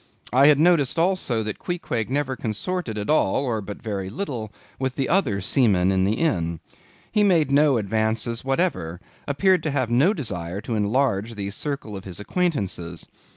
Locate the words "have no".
9.69-10.15